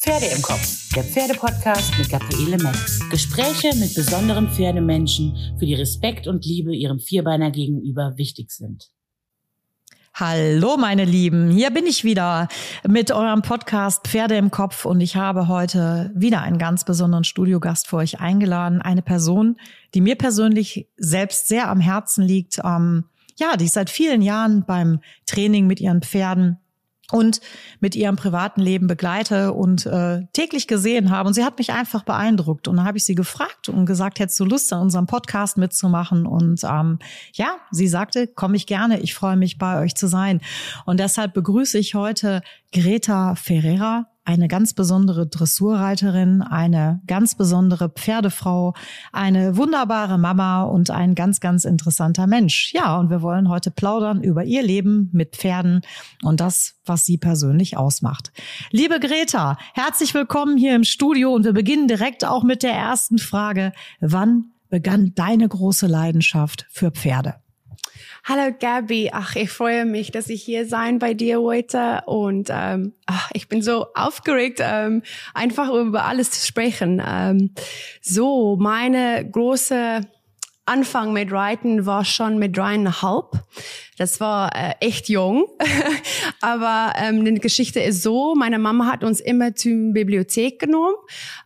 [0.00, 3.00] Pferde im Kopf, der Pferdepodcast mit Gabriele Metz.
[3.10, 8.92] Gespräche mit besonderen Pferdemenschen, für die Respekt und Liebe ihrem Vierbeiner gegenüber wichtig sind.
[10.14, 12.46] Hallo meine Lieben, hier bin ich wieder
[12.86, 17.88] mit eurem Podcast Pferde im Kopf und ich habe heute wieder einen ganz besonderen Studiogast
[17.88, 18.80] für euch eingeladen.
[18.80, 19.56] Eine Person,
[19.94, 22.60] die mir persönlich selbst sehr am Herzen liegt.
[22.64, 26.60] Ähm, ja, die ist seit vielen Jahren beim Training mit ihren Pferden
[27.10, 27.40] und
[27.80, 31.28] mit ihrem privaten Leben begleite und äh, täglich gesehen habe.
[31.28, 32.68] Und sie hat mich einfach beeindruckt.
[32.68, 36.26] Und dann habe ich sie gefragt und gesagt, hättest du Lust, an unserem Podcast mitzumachen?
[36.26, 36.98] Und ähm,
[37.32, 40.40] ja, sie sagte, komme ich gerne, ich freue mich, bei euch zu sein.
[40.84, 42.42] Und deshalb begrüße ich heute
[42.72, 48.74] Greta Ferreira eine ganz besondere Dressurreiterin, eine ganz besondere Pferdefrau,
[49.10, 52.74] eine wunderbare Mama und ein ganz, ganz interessanter Mensch.
[52.74, 55.80] Ja, und wir wollen heute plaudern über ihr Leben mit Pferden
[56.22, 58.30] und das, was sie persönlich ausmacht.
[58.70, 63.16] Liebe Greta, herzlich willkommen hier im Studio und wir beginnen direkt auch mit der ersten
[63.16, 63.72] Frage.
[63.98, 67.36] Wann begann deine große Leidenschaft für Pferde?
[68.24, 72.92] Hallo Gabi, ach, ich freue mich, dass ich hier sein bei dir heute und ähm,
[73.06, 75.02] ach, ich bin so aufgeregt, ähm,
[75.34, 77.02] einfach über alles zu sprechen.
[77.06, 77.54] Ähm,
[78.02, 80.02] so, meine große
[80.66, 83.42] Anfang mit Reiten war schon mit dreieinhalb.
[83.98, 85.46] Das war äh, echt jung.
[86.40, 90.94] Aber ähm, die Geschichte ist so, meine Mama hat uns immer zur Bibliothek genommen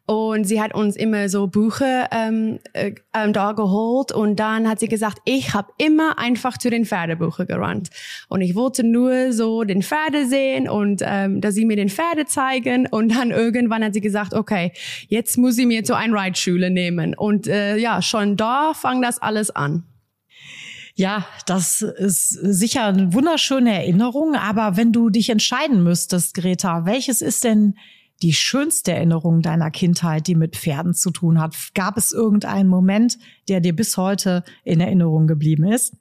[0.05, 4.81] und sie hat uns immer so Bücher ähm, äh, ähm, da geholt und dann hat
[4.81, 7.89] sie gesagt, ich habe immer einfach zu den Pferdebüchern gerannt.
[8.29, 12.27] Und ich wollte nur so den Pferde sehen und ähm, dass sie mir den Pferde
[12.27, 14.73] zeigen und dann irgendwann hat sie gesagt, okay,
[15.09, 17.15] jetzt muss sie mir zu einer Reitschule nehmen.
[17.15, 19.85] Und äh, ja, schon da fang das alles an.
[20.95, 24.35] Ja, das ist sicher eine wunderschöne Erinnerung.
[24.35, 27.77] Aber wenn du dich entscheiden müsstest, Greta, welches ist denn
[28.21, 31.57] die schönste Erinnerung deiner Kindheit, die mit Pferden zu tun hat?
[31.75, 35.97] Gab es irgendeinen Moment, der dir bis heute in Erinnerung geblieben ist?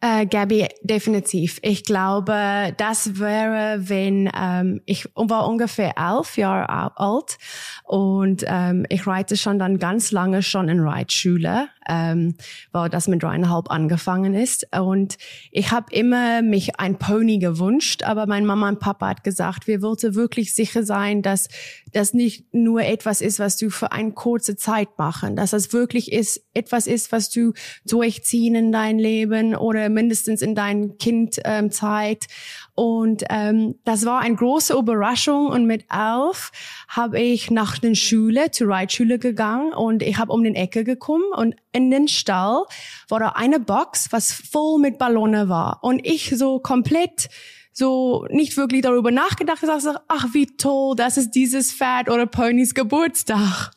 [0.00, 1.58] Äh, Gabi, definitiv.
[1.62, 7.38] Ich glaube, das wäre, wenn ähm, ich war ungefähr elf Jahre alt
[7.84, 12.36] und ähm, ich reite schon dann ganz lange schon in Reitschule ähm,
[12.72, 14.66] weil das mit dreieinhalb angefangen ist.
[14.76, 15.16] Und
[15.50, 19.82] ich habe immer mich ein Pony gewünscht, aber mein Mama und Papa hat gesagt, wir
[19.82, 21.48] wollten wirklich sicher sein, dass
[21.92, 26.12] das nicht nur etwas ist, was du für eine kurze Zeit machen, dass das wirklich
[26.12, 27.52] ist, etwas ist, was du
[27.86, 32.26] durchziehen in dein Leben oder mindestens in dein Kind ähm, Zeit.
[32.74, 35.46] Und ähm, das war eine große Überraschung.
[35.46, 36.50] Und mit elf
[36.88, 41.24] habe ich nach der Schule, zur Reitschule gegangen und ich habe um den Ecke gekommen
[41.36, 42.64] und in den Stall
[43.08, 45.78] war da eine Box, was voll mit Ballone war.
[45.82, 47.28] Und ich so komplett
[47.74, 52.72] so nicht wirklich darüber nachgedacht, gesagt, ach wie toll, das ist dieses Pferd oder Ponys
[52.72, 53.72] Geburtstag.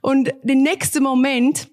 [0.00, 1.68] Und den nächsten Moment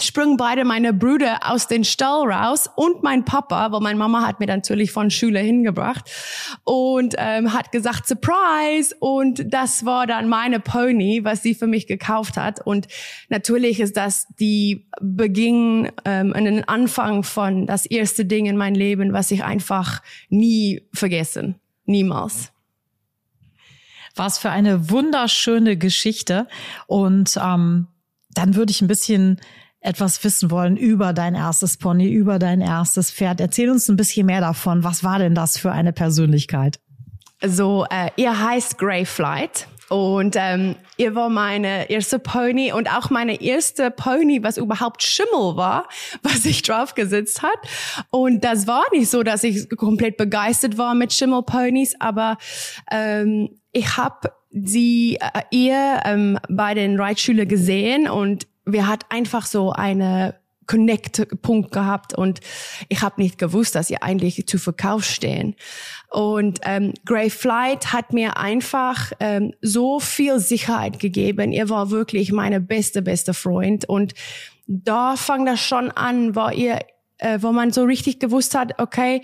[0.00, 4.40] sprungen beide meine Brüder aus den Stall raus und mein Papa, weil meine Mama hat
[4.40, 6.10] mir natürlich von Schule hingebracht
[6.64, 8.94] und ähm, hat gesagt Surprise!
[9.00, 12.64] Und das war dann meine Pony, was sie für mich gekauft hat.
[12.64, 12.88] Und
[13.28, 19.12] natürlich ist das die Beginn ähm, den Anfang von das erste Ding in mein Leben,
[19.12, 22.52] was ich einfach nie vergessen, niemals.
[24.14, 26.46] Was für eine wunderschöne Geschichte.
[26.86, 27.88] Und ähm,
[28.34, 29.40] dann würde ich ein bisschen
[29.82, 33.40] etwas wissen wollen über dein erstes Pony, über dein erstes Pferd.
[33.40, 34.84] Erzähl uns ein bisschen mehr davon.
[34.84, 36.78] Was war denn das für eine Persönlichkeit?
[37.44, 39.66] So, äh, ihr heißt Grey Flight.
[39.88, 45.56] Und ähm, ihr war meine erste Pony und auch meine erste Pony, was überhaupt Schimmel
[45.56, 45.86] war,
[46.22, 47.58] was ich draufgesetzt hat.
[48.10, 52.38] Und das war nicht so, dass ich komplett begeistert war mit Schimmelponys, aber
[52.90, 59.46] ähm, ich habe sie äh, ihr ähm, bei den Reitschüler gesehen und wir hat einfach
[59.46, 60.34] so eine
[60.66, 62.40] Connect-Punkt gehabt und
[62.88, 65.54] ich habe nicht gewusst, dass sie eigentlich zu Verkauf stehen.
[66.08, 71.52] Und ähm, Grey Flight hat mir einfach ähm, so viel Sicherheit gegeben.
[71.52, 73.88] Ihr war wirklich meine beste, beste Freund.
[73.88, 74.14] Und
[74.66, 76.78] da fang das schon an, wo ihr,
[77.18, 79.22] äh, wo man so richtig gewusst hat, okay,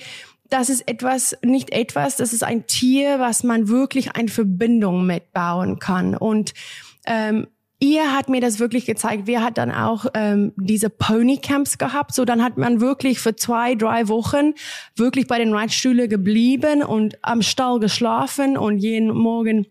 [0.51, 5.79] das ist etwas, nicht etwas, das ist ein Tier, was man wirklich eine Verbindung mitbauen
[5.79, 6.17] kann.
[6.17, 6.55] Und
[7.07, 7.47] ähm,
[7.81, 9.27] ihr hat mir das wirklich gezeigt.
[9.27, 12.15] Wir hat dann auch ähm, diese Ponycamps gehabt.
[12.15, 14.55] So dann hat man wirklich für zwei, drei Wochen
[14.97, 19.67] wirklich bei den Reitstühle geblieben und am Stall geschlafen und jeden Morgen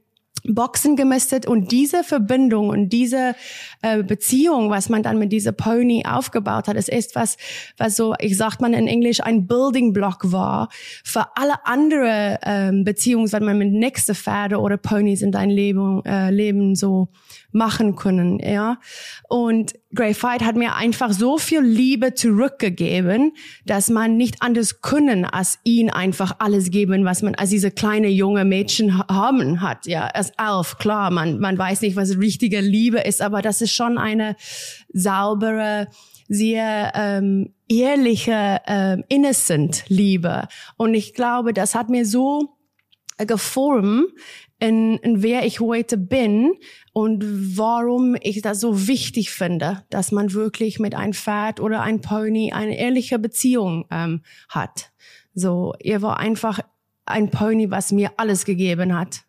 [0.47, 3.35] Boxen gemistet und diese Verbindung und diese
[3.81, 7.37] äh, Beziehung, was man dann mit dieser Pony aufgebaut hat, ist was,
[7.77, 10.69] was so, ich sagt man in Englisch, ein Building Block war
[11.03, 16.03] für alle andere ähm, Beziehungen, wenn man mit nächste Pferde oder Ponys in dein Leben,
[16.05, 17.09] äh, Leben so
[17.51, 18.79] machen können, ja.
[19.29, 23.33] Und Grey Fight hat mir einfach so viel Liebe zurückgegeben,
[23.65, 28.09] dass man nicht anders können, als ihn einfach alles geben, was man als diese kleine
[28.09, 30.07] junge Mädchen haben hat, ja.
[30.07, 33.97] Als Elf, klar, man, man weiß nicht, was richtige Liebe ist, aber das ist schon
[33.97, 34.35] eine
[34.93, 35.87] saubere,
[36.27, 40.47] sehr ähm, ehrliche, ähm, innocent Liebe.
[40.75, 42.57] Und ich glaube, das hat mir so
[43.17, 44.05] geformt,
[44.59, 46.53] in, in wer ich heute bin
[46.97, 47.23] und
[47.55, 52.53] warum ich das so wichtig finde, dass man wirklich mit einem Pferd oder einem Pony
[52.53, 54.89] eine ehrliche Beziehung ähm, hat.
[55.35, 56.59] So, ihr war einfach
[57.05, 59.25] ein Pony, was mir alles gegeben hat.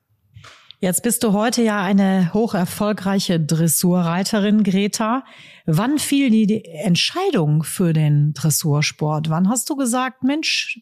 [0.81, 5.25] Jetzt bist du heute ja eine hoch erfolgreiche Dressurreiterin, Greta.
[5.67, 9.29] Wann fiel die Entscheidung für den Dressursport?
[9.29, 10.81] Wann hast du gesagt, Mensch,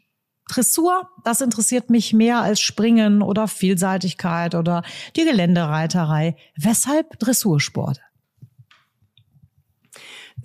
[0.49, 4.83] Dressur, das interessiert mich mehr als Springen oder Vielseitigkeit oder
[5.17, 6.37] die Geländereiterei.
[6.57, 8.01] Weshalb Dressursport?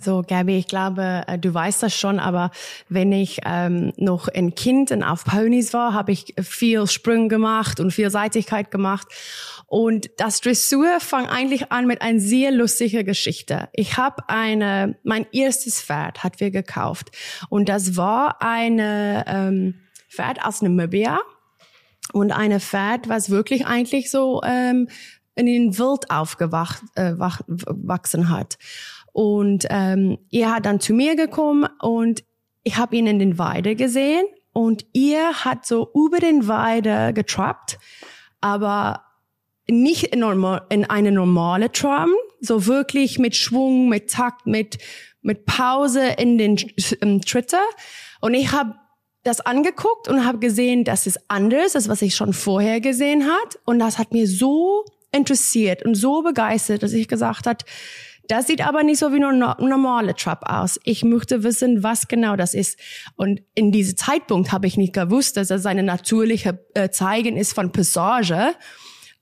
[0.00, 2.50] So, Gabi, ich glaube, äh, du weißt das schon, aber
[2.88, 7.78] wenn ich ähm, noch ein Kind und auf Ponys war, habe ich viel Sprung gemacht
[7.78, 9.06] und Vielseitigkeit gemacht.
[9.66, 13.68] Und das Dressur fang eigentlich an mit einer sehr lustigen Geschichte.
[13.72, 17.12] Ich habe eine, mein erstes Pferd hat wir gekauft
[17.48, 19.74] und das war eine ähm,
[20.12, 21.20] Pferd aus Namibia
[22.12, 24.88] und eine Pferd, was wirklich eigentlich so ähm,
[25.34, 28.58] in den Wild aufgewachsen äh, hat.
[29.12, 32.24] Und ähm, er hat dann zu mir gekommen und
[32.62, 37.78] ich habe ihn in den Weide gesehen und ihr hat so über den Weide getrappt,
[38.40, 39.04] aber
[39.68, 42.10] nicht in, normal, in eine normale Tram,
[42.40, 44.78] so wirklich mit Schwung, mit Takt, mit
[45.22, 46.56] mit Pause in den
[47.22, 47.58] Tritte.
[48.20, 48.74] Und ich habe
[49.22, 53.58] das angeguckt und habe gesehen, das ist anders, als was ich schon vorher gesehen hat.
[53.64, 57.64] Und das hat mir so interessiert und so begeistert, dass ich gesagt hat,
[58.28, 60.80] das sieht aber nicht so wie eine normale Trap aus.
[60.84, 62.78] Ich möchte wissen, was genau das ist.
[63.16, 67.52] Und in diesem Zeitpunkt habe ich nicht gewusst, dass es eine natürliche äh, Zeigen ist
[67.52, 68.54] von Passage.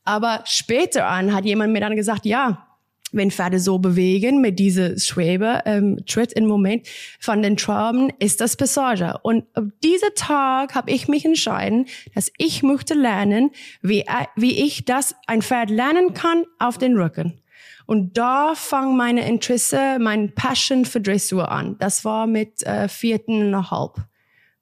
[0.05, 2.70] Aber später an hat jemand mir dann gesagt, ja,
[3.13, 6.87] wenn Pferde so bewegen mit dieser Schwebe, ähm, Tritt im Moment
[7.19, 9.19] von den Trauben, ist das Passage.
[9.23, 13.51] Und ab dieser Tag habe ich mich entschieden, dass ich möchte lernen,
[13.83, 17.41] wie, äh, wie ich das ein Pferd lernen kann auf den Rücken.
[17.87, 21.77] Und da fang meine Interesse, mein Passion für Dressur an.
[21.81, 23.97] Das war mit äh, viertenhalb.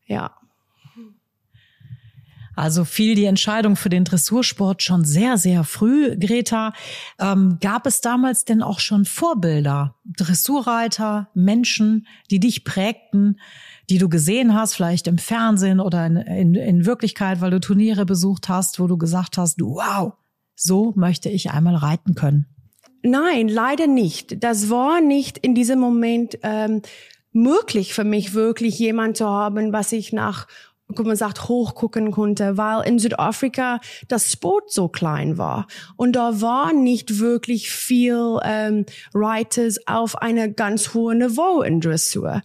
[0.06, 0.37] Ja.
[2.58, 6.72] Also fiel die Entscheidung für den Dressursport schon sehr, sehr früh, Greta.
[7.20, 13.38] Ähm, gab es damals denn auch schon Vorbilder, Dressurreiter, Menschen, die dich prägten,
[13.88, 18.04] die du gesehen hast, vielleicht im Fernsehen oder in, in, in Wirklichkeit, weil du Turniere
[18.04, 20.14] besucht hast, wo du gesagt hast, wow,
[20.56, 22.46] so möchte ich einmal reiten können?
[23.04, 24.42] Nein, leider nicht.
[24.42, 26.82] Das war nicht in diesem Moment ähm,
[27.32, 30.48] möglich für mich, wirklich jemand zu haben, was ich nach
[30.96, 35.66] wie man sagt, hochgucken konnte, weil in Südafrika das Sport so klein war.
[35.96, 42.42] Und da war nicht wirklich viel ähm, Writers auf einer ganz hohen Niveau in Dressur.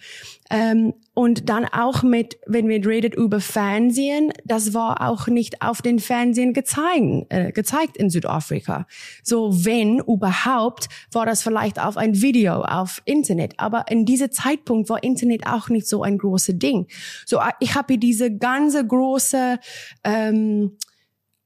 [0.49, 5.81] Ähm, und dann auch mit, wenn wir redet über Fernsehen, das war auch nicht auf
[5.81, 6.83] den Fernsehen gezeigt,
[7.29, 8.87] äh, gezeigt in Südafrika.
[9.23, 13.53] So wenn überhaupt, war das vielleicht auf ein Video auf Internet.
[13.57, 16.87] Aber in diesem Zeitpunkt war Internet auch nicht so ein großes Ding.
[17.25, 19.59] So ich habe diese ganze große
[20.03, 20.77] ähm,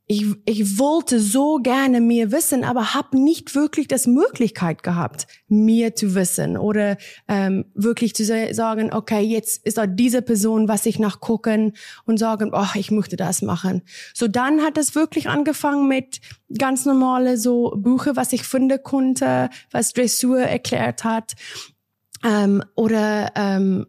[0.10, 5.96] ich, ich wollte so gerne mir wissen, aber habe nicht wirklich das Möglichkeit gehabt, mir
[5.96, 6.96] zu wissen oder
[7.28, 11.74] ähm, wirklich zu sagen, okay, jetzt ist da diese Person, was ich nachgucken
[12.06, 13.82] und sagen, oh, ich möchte das machen.
[14.14, 16.22] So dann hat es wirklich angefangen mit
[16.58, 21.34] ganz normale so Bücher, was ich finden konnte, was Dressur erklärt hat
[22.24, 23.88] ähm, oder ähm,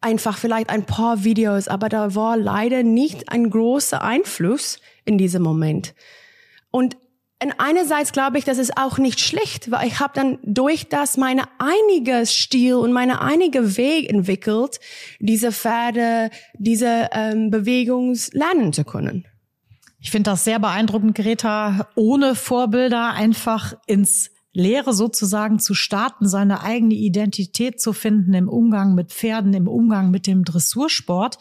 [0.00, 4.78] einfach vielleicht ein paar Videos, aber da war leider nicht ein großer Einfluss
[5.10, 5.94] in diesem Moment.
[6.70, 6.96] Und
[7.58, 11.44] einerseits glaube ich, das ist auch nicht schlecht, weil ich habe dann durch das meine
[11.58, 14.78] einige Stil und meine einige Weg entwickelt,
[15.18, 19.26] diese Pferde, diese ähm, Bewegung lernen zu können.
[20.00, 26.62] Ich finde das sehr beeindruckend, Greta, ohne Vorbilder einfach ins Lehre sozusagen zu starten, seine
[26.62, 31.38] eigene Identität zu finden im Umgang mit Pferden, im Umgang mit dem Dressursport.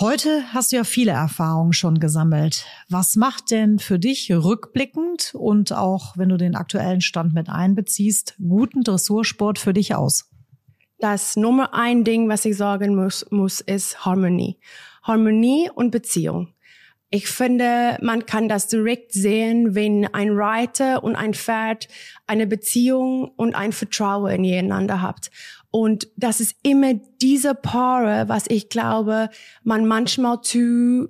[0.00, 2.64] Heute hast du ja viele Erfahrungen schon gesammelt.
[2.88, 8.34] Was macht denn für dich rückblickend und auch wenn du den aktuellen Stand mit einbeziehst,
[8.38, 10.30] guten Dressursport für dich aus?
[10.98, 14.58] Das Nummer ein Ding, was ich sagen muss, muss ist Harmonie.
[15.02, 16.54] Harmonie und Beziehung.
[17.10, 21.88] Ich finde, man kann das direkt sehen, wenn ein Reiter und ein Pferd
[22.26, 25.30] eine Beziehung und ein Vertrauen ineinander habt.
[25.72, 29.30] Und das ist immer diese Paare, was ich glaube,
[29.64, 31.08] man manchmal zu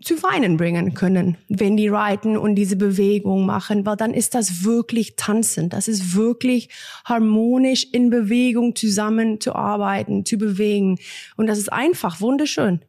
[0.00, 4.62] zu weinen bringen können, wenn die reiten und diese Bewegung machen, weil dann ist das
[4.62, 5.70] wirklich tanzen.
[5.70, 6.68] Das ist wirklich
[7.04, 10.98] harmonisch in Bewegung zusammen zu arbeiten, zu bewegen.
[11.36, 12.80] Und das ist einfach wunderschön.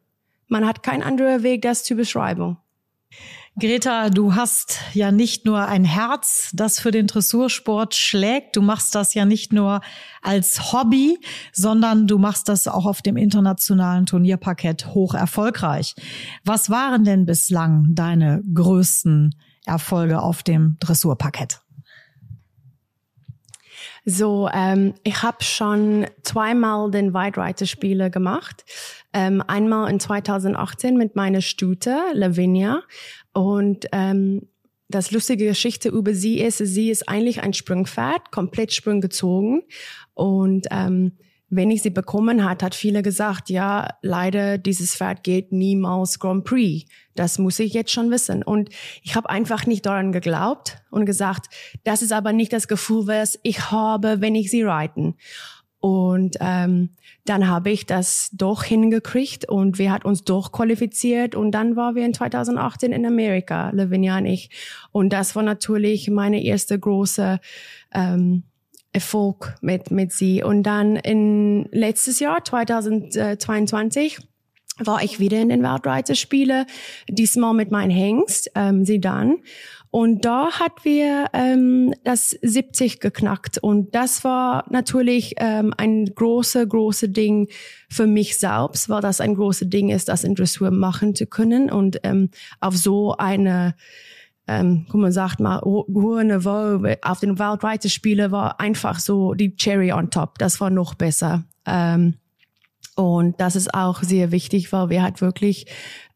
[0.46, 2.58] Man hat keinen anderen Weg, das zu beschreiben.
[3.58, 8.56] Greta, du hast ja nicht nur ein Herz, das für den Dressursport schlägt.
[8.56, 9.80] Du machst das ja nicht nur
[10.22, 11.18] als Hobby,
[11.52, 15.94] sondern du machst das auch auf dem internationalen Turnierparkett hoch erfolgreich.
[16.44, 19.34] Was waren denn bislang deine größten
[19.66, 21.60] Erfolge auf dem Dressurparkett?
[24.06, 28.64] So, ähm, ich habe schon zweimal den Wide gemacht.
[29.12, 32.82] Ähm, einmal in 2018 mit meiner Stute Lavinia
[33.32, 34.48] und ähm,
[34.88, 39.62] das lustige Geschichte über sie ist, sie ist eigentlich ein Sprungpferd, komplett sprunggezogen.
[40.14, 41.12] Und ähm,
[41.48, 46.44] wenn ich sie bekommen hat, hat viele gesagt, ja, leider, dieses Pferd geht niemals Grand
[46.44, 46.88] Prix.
[47.14, 48.42] Das muss ich jetzt schon wissen.
[48.42, 48.70] Und
[49.02, 51.46] ich habe einfach nicht daran geglaubt und gesagt,
[51.84, 55.16] das ist aber nicht das Gefühl, was ich habe, wenn ich sie reiten.
[55.80, 56.90] Und ähm,
[57.24, 61.94] dann habe ich das doch hingekriegt und wir hat uns doch qualifiziert und dann waren
[61.94, 64.50] wir in 2018 in Amerika, Lavinia und ich.
[64.92, 67.38] Und das war natürlich meine erste große
[67.94, 68.44] ähm,
[68.92, 70.42] Erfolg mit, mit sie.
[70.42, 74.18] Und dann in letztes Jahr, 2022,
[74.78, 76.66] war ich wieder in den Weltreiterspiele,
[77.08, 79.38] diesmal mit meinem Hengst, ähm, sie dann.
[79.90, 83.58] Und da hat wir ähm, das 70 geknackt.
[83.58, 87.48] Und das war natürlich ähm, ein große, große Ding
[87.88, 91.70] für mich selbst, weil das ein großes Ding ist, das in Dressur machen zu können
[91.70, 92.30] und ähm,
[92.60, 93.74] auf so eine
[94.46, 99.92] ähm, wie man sagt mal, hohe Niveau auf den Weltreiterspielen war einfach so die Cherry
[99.92, 100.38] on top.
[100.38, 101.44] Das war noch besser.
[101.66, 102.14] Ähm,
[102.96, 105.66] und das ist auch sehr wichtig, weil wir halt wirklich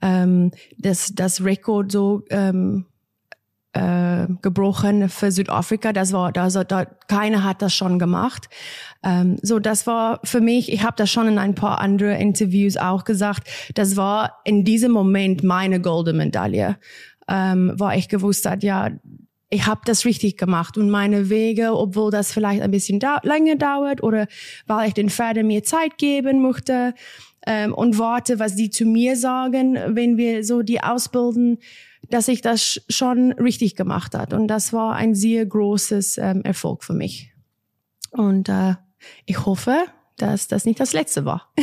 [0.03, 2.87] ähm, das, das Rekord so ähm,
[3.75, 5.93] äh, gebrochen für Südafrika.
[5.93, 8.49] Das war, also da, keiner hat das schon gemacht.
[9.03, 10.73] Ähm, so, das war für mich.
[10.73, 13.49] Ich habe das schon in ein paar andere Interviews auch gesagt.
[13.75, 16.77] Das war in diesem Moment meine goldene Medaille,
[17.29, 18.91] ähm, war ich gewusst hat, ja,
[19.51, 23.57] ich habe das richtig gemacht und meine Wege, obwohl das vielleicht ein bisschen da länger
[23.57, 24.27] dauert oder
[24.67, 26.95] weil ich den Pferden mir Zeit geben möchte
[27.47, 31.59] ähm, und warte, was die zu mir sagen, wenn wir so die ausbilden
[32.11, 34.33] dass ich das schon richtig gemacht hat.
[34.33, 37.33] Und das war ein sehr großes ähm, Erfolg für mich.
[38.11, 38.75] Und äh,
[39.27, 39.85] ich hoffe,
[40.17, 41.53] dass das nicht das letzte war.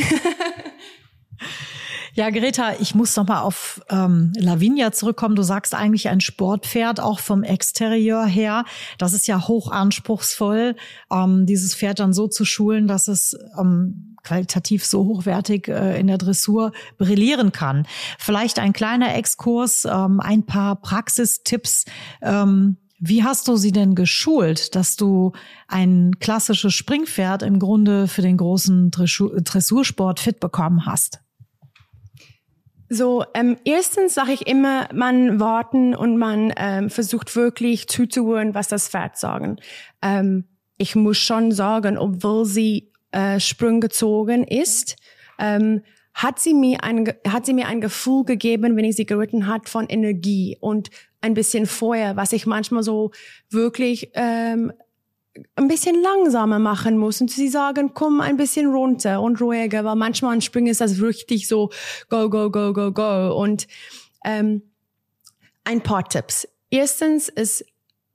[2.14, 5.34] Ja, Greta, ich muss noch mal auf ähm, Lavinia zurückkommen.
[5.34, 8.66] Du sagst eigentlich ein Sportpferd, auch vom Exterieur her.
[8.98, 10.76] Das ist ja hoch anspruchsvoll,
[11.10, 16.06] ähm, dieses Pferd dann so zu schulen, dass es ähm, qualitativ so hochwertig äh, in
[16.06, 17.86] der Dressur brillieren kann.
[18.18, 21.86] Vielleicht ein kleiner Exkurs, ähm, ein paar Praxistipps.
[22.20, 25.32] Ähm, wie hast du sie denn geschult, dass du
[25.66, 31.22] ein klassisches Springpferd im Grunde für den großen Dressursport fit bekommen hast?
[32.94, 38.68] So, ähm, erstens sage ich immer, man warten und man ähm, versucht wirklich zuzuhören, was
[38.68, 39.56] das Pferd sagen.
[40.02, 40.44] Ähm,
[40.76, 44.96] ich muss schon sagen, obwohl sie äh, Sprung gezogen ist,
[45.38, 45.80] ähm,
[46.12, 49.70] hat sie mir ein hat sie mir ein Gefühl gegeben, wenn ich sie geritten hat,
[49.70, 50.90] von Energie und
[51.22, 53.10] ein bisschen Feuer, was ich manchmal so
[53.48, 54.70] wirklich ähm,
[55.56, 59.96] ein bisschen langsamer machen muss und sie sagen, komm ein bisschen runter und ruhiger, weil
[59.96, 61.70] manchmal an Sprüngen ist das richtig so
[62.08, 63.34] go, go, go, go, go.
[63.34, 63.66] Und
[64.24, 64.62] ähm,
[65.64, 66.46] ein paar Tipps.
[66.70, 67.64] Erstens ist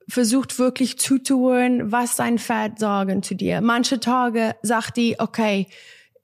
[0.10, 3.62] versucht wirklich zuzuhören, was dein Pferd sagen zu dir.
[3.62, 5.68] Manche Tage sagt die, okay,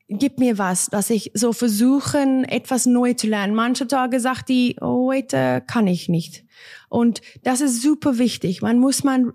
[0.09, 3.55] gib mir was, dass ich so versuchen, etwas neu zu lernen.
[3.55, 6.43] Manche Tage sagt die, oh, heute kann ich nicht.
[6.89, 8.61] Und das ist super wichtig.
[8.61, 9.33] Man muss man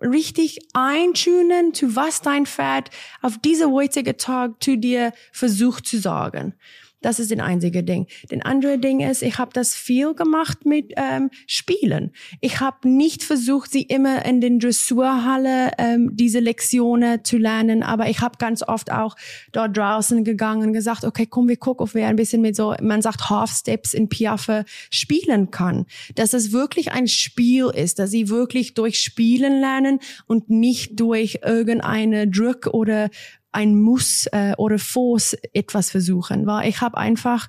[0.00, 2.90] richtig eintunen, zu was dein Pferd
[3.22, 6.54] auf diese heutige Tag zu dir versucht zu sagen.
[7.00, 8.06] Das ist das einzige Ding.
[8.30, 12.12] Den andere Ding ist, ich habe das viel gemacht mit ähm, Spielen.
[12.40, 18.08] Ich habe nicht versucht, sie immer in den Dressurhalle ähm, diese Lektionen zu lernen, aber
[18.08, 19.16] ich habe ganz oft auch
[19.52, 22.74] dort draußen gegangen und gesagt, okay, komm, wir gucken, ob wir ein bisschen mit so,
[22.82, 25.86] man sagt Half Steps in Piaffe spielen kann.
[26.14, 31.40] Dass es wirklich ein Spiel ist, dass sie wirklich durch Spielen lernen und nicht durch
[31.42, 33.08] irgendeine Druck oder
[33.52, 37.48] ein Muss äh, oder Force etwas versuchen, weil ich habe einfach,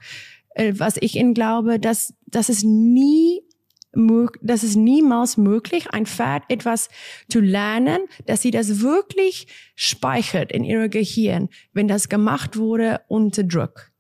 [0.56, 3.42] äh, was ich ihnen glaube, dass dass es nie
[4.42, 6.88] das ist niemals möglich, ein Pferd etwas
[7.30, 13.44] zu lernen, dass sie das wirklich speichert in ihrer Gehirn, wenn das gemacht wurde unter
[13.44, 13.92] Druck.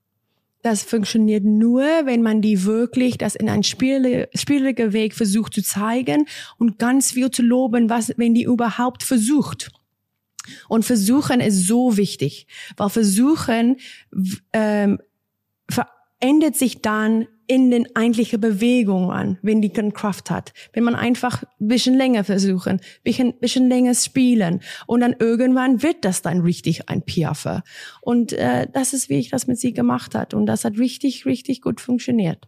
[0.63, 6.27] Das funktioniert nur, wenn man die wirklich das in ein spieliger Weg versucht zu zeigen
[6.57, 9.71] und ganz viel zu loben, was, wenn die überhaupt versucht.
[10.67, 13.77] Und versuchen ist so wichtig, weil versuchen
[14.53, 14.99] ähm,
[15.69, 20.53] verändert sich dann in den eigentlichen Bewegungen wenn die Kraft hat.
[20.71, 25.83] Wenn man einfach ein bisschen länger versuchen, ein bisschen, bisschen länger spielen und dann irgendwann
[25.83, 27.61] wird das dann richtig ein Piaffe.
[27.99, 31.25] Und äh, das ist, wie ich das mit sie gemacht hat und das hat richtig,
[31.25, 32.47] richtig gut funktioniert.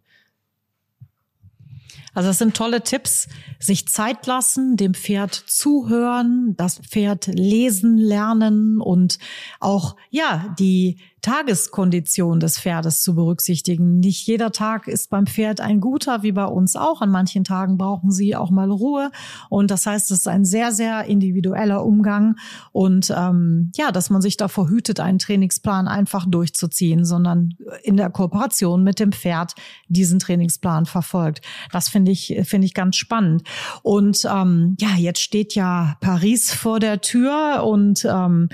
[2.13, 3.27] Also das sind tolle Tipps.
[3.59, 9.19] Sich Zeit lassen, dem Pferd zuhören, das Pferd lesen lernen und
[9.59, 13.99] auch, ja, die Tageskondition des Pferdes zu berücksichtigen.
[13.99, 17.01] Nicht jeder Tag ist beim Pferd ein guter, wie bei uns auch.
[17.01, 19.09] An manchen Tagen brauchen sie auch mal Ruhe.
[19.49, 22.35] Und das heißt, es ist ein sehr, sehr individueller Umgang.
[22.73, 28.09] Und ähm, ja, dass man sich davor hütet, einen Trainingsplan einfach durchzuziehen, sondern in der
[28.09, 29.55] Kooperation mit dem Pferd
[29.87, 31.41] diesen Trainingsplan verfolgt.
[31.71, 33.43] Das finde ich, finde ich ganz spannend.
[33.81, 38.49] Und ähm, ja, jetzt steht ja Paris vor der Tür und ähm,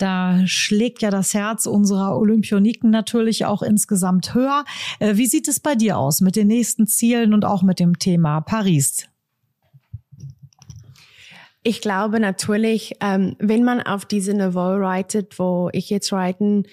[0.00, 4.64] da schlägt ja das Herz unserer Olympioniken natürlich auch insgesamt höher.
[4.98, 7.98] Äh, wie sieht es bei dir aus mit den nächsten Zielen und auch mit dem
[7.98, 9.06] Thema Paris?
[11.62, 16.64] Ich glaube natürlich, ähm, wenn man auf diese Niveau reitet, wo ich jetzt reiten,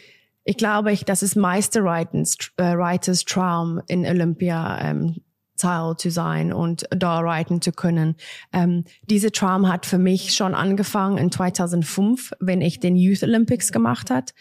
[0.46, 5.18] ich glaube, ich, das ist Meisterreitens, äh, Traum in Olympia ähm,
[5.58, 8.16] Teil zu sein und da reiten zu können.
[8.54, 13.72] Ähm, diese Traum hat für mich schon angefangen in 2005, wenn ich den Youth Olympics
[13.72, 14.34] gemacht hat.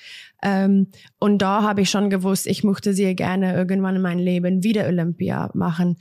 [0.42, 4.62] Ähm, und da habe ich schon gewusst, ich möchte sehr gerne irgendwann in meinem Leben
[4.62, 5.96] wieder Olympia machen.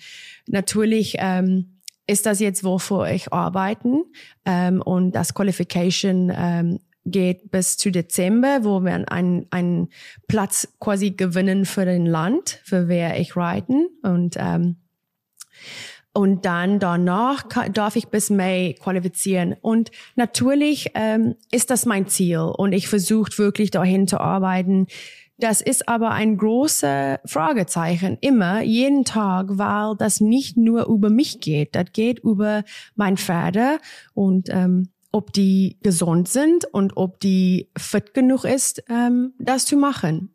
[0.47, 4.03] Natürlich ähm, ist das jetzt, wofür ich arbeiten
[4.45, 9.89] ähm, und das Qualification ähm, geht bis zu Dezember, wo wir einen, einen
[10.27, 14.77] Platz quasi gewinnen für den Land, für wer ich reiten und ähm,
[16.13, 19.55] und dann danach darf ich bis Mai qualifizieren.
[19.61, 24.87] Und natürlich ähm, ist das mein Ziel und ich versuche wirklich dahin zu arbeiten.
[25.37, 31.41] Das ist aber ein großer Fragezeichen immer, jeden Tag, weil das nicht nur über mich
[31.41, 31.75] geht.
[31.75, 32.63] Das geht über
[32.95, 33.79] mein Pferde
[34.13, 39.75] und ähm, ob die gesund sind und ob die fit genug ist, ähm, das zu
[39.75, 40.34] machen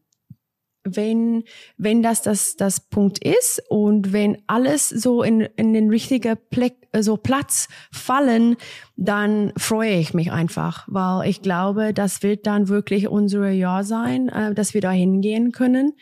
[0.84, 1.44] wenn,
[1.76, 6.72] wenn das, das das Punkt ist und wenn alles so in, in den richtigen Ple
[6.98, 8.56] so Platz fallen,
[8.96, 14.28] dann freue ich mich einfach, weil ich glaube, das wird dann wirklich unser Jahr sein,
[14.28, 15.92] äh, dass wir da hingehen können.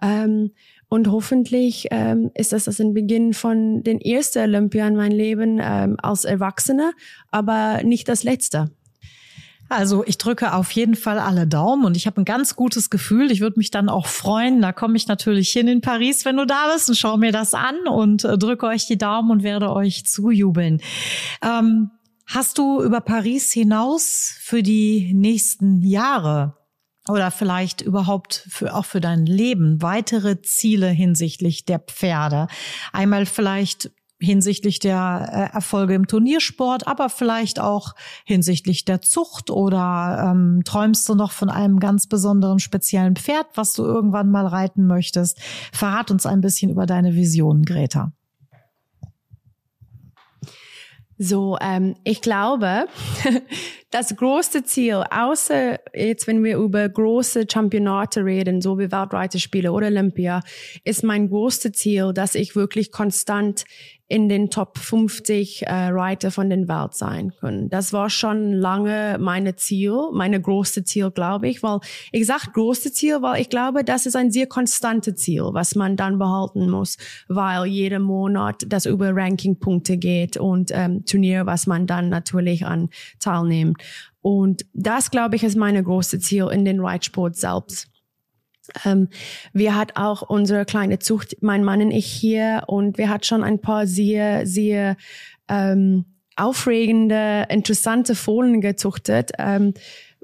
[0.00, 0.52] Ähm,
[0.88, 5.60] und hoffentlich ähm, ist das das ein Beginn von den ersten Olympia in meinem Leben
[5.60, 6.92] ähm, als Erwachsene,
[7.30, 8.70] aber nicht das letzte.
[9.68, 13.30] Also ich drücke auf jeden Fall alle Daumen und ich habe ein ganz gutes Gefühl.
[13.30, 14.62] Ich würde mich dann auch freuen.
[14.62, 17.52] Da komme ich natürlich hin in Paris, wenn du da bist und schaue mir das
[17.52, 20.80] an und äh, drücke euch die Daumen und werde euch zujubeln.
[21.42, 21.90] Ähm,
[22.26, 26.56] hast du über Paris hinaus für die nächsten Jahre
[27.06, 32.46] oder vielleicht überhaupt für, auch für dein Leben weitere Ziele hinsichtlich der Pferde?
[32.92, 40.32] Einmal vielleicht hinsichtlich der äh, Erfolge im Turniersport, aber vielleicht auch hinsichtlich der Zucht oder
[40.32, 44.86] ähm, träumst du noch von einem ganz besonderen speziellen Pferd, was du irgendwann mal reiten
[44.86, 45.38] möchtest?
[45.72, 48.12] Verrat uns ein bisschen über deine Visionen, Greta.
[51.20, 52.86] So, ähm, ich glaube,
[53.90, 59.88] das große Ziel, außer jetzt, wenn wir über große Championate reden, so wie Weltreiterspiele oder
[59.88, 60.42] Olympia,
[60.84, 63.64] ist mein großes Ziel, dass ich wirklich konstant
[64.08, 67.68] in den Top 50 äh, Reiter von den Welt sein können.
[67.68, 72.90] Das war schon lange meine Ziel, meine große Ziel, glaube ich, weil ich sage große
[72.92, 76.96] Ziel, weil ich glaube, das ist ein sehr konstantes Ziel, was man dann behalten muss,
[77.28, 82.88] weil jeden Monat das über Rankingpunkte geht und ähm, Turnier, was man dann natürlich an
[83.20, 83.82] teilnimmt.
[84.22, 87.88] Und das, glaube ich, ist meine große Ziel in den Reitsport selbst.
[88.84, 89.08] Ähm,
[89.52, 93.44] wir hat auch unsere kleine Zucht, mein Mann und ich hier, und wir hat schon
[93.44, 94.96] ein paar sehr, sehr
[95.48, 96.04] ähm,
[96.36, 99.32] aufregende, interessante Fohlen gezuchtet.
[99.38, 99.74] Ähm,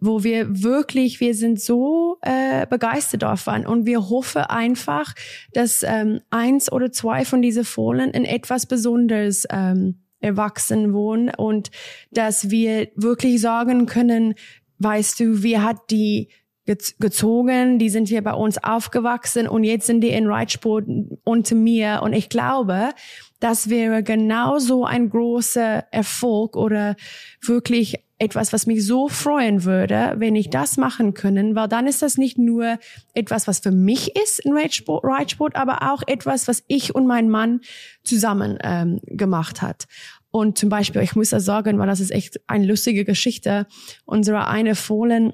[0.00, 5.14] wo wir wirklich, wir sind so äh, begeistert davon und wir hoffen einfach,
[5.52, 11.70] dass ähm, eins oder zwei von diesen Fohlen in etwas Besonderes ähm, erwachsen wohnen und
[12.10, 14.34] dass wir wirklich sagen können,
[14.78, 16.28] weißt du, wir hat die
[16.66, 20.86] gezogen, die sind hier bei uns aufgewachsen und jetzt sind die in Reitsport
[21.24, 22.90] unter mir und ich glaube,
[23.40, 26.96] das wäre genauso ein großer Erfolg oder
[27.42, 32.00] wirklich etwas, was mich so freuen würde, wenn ich das machen können, weil dann ist
[32.00, 32.78] das nicht nur
[33.12, 37.28] etwas, was für mich ist in Reitsport, Reitsport aber auch etwas, was ich und mein
[37.28, 37.60] Mann
[38.04, 39.86] zusammen ähm, gemacht hat.
[40.30, 43.66] Und zum Beispiel, ich muss das sagen, weil das ist echt eine lustige Geschichte.
[44.04, 45.32] Unsere eine Fohlen,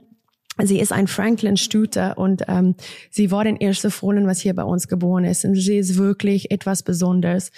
[0.67, 2.75] Sie ist ein Franklin Stute und ähm,
[3.11, 5.45] sie war den ersten Fohlen, was hier bei uns geboren ist.
[5.45, 7.51] Und sie ist wirklich etwas Besonderes.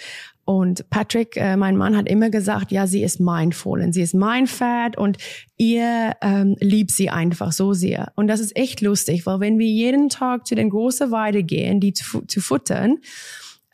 [0.45, 4.13] Und Patrick, äh, mein Mann, hat immer gesagt, ja, sie ist mein Fohlen, sie ist
[4.13, 5.17] mein Pferd und
[5.57, 8.11] ihr ähm, liebt sie einfach so sehr.
[8.15, 11.79] Und das ist echt lustig, weil wenn wir jeden Tag zu den großen Weide gehen,
[11.79, 12.97] die zu, zu futtern,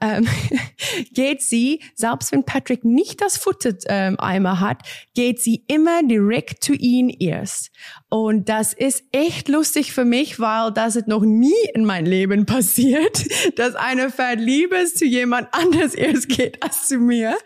[0.02, 0.28] ähm,
[1.14, 4.84] geht sie, selbst wenn Patrick nicht das Futtereimer ähm, hat,
[5.14, 7.72] geht sie immer direkt zu ihm erst.
[8.10, 12.46] Und das ist echt lustig für mich, weil das ist noch nie in meinem Leben
[12.46, 13.26] passiert,
[13.58, 17.38] dass eine Pferd Liebes zu jemand anders erst geht als zu mir.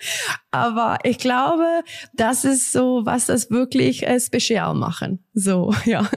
[0.51, 1.81] Aber ich glaube,
[2.13, 5.23] das ist so, was das wirklich äh, speziell machen.
[5.33, 6.09] So, ja.